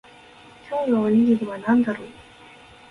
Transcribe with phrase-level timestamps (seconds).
[0.67, 2.07] 今日のおにぎりは何だろう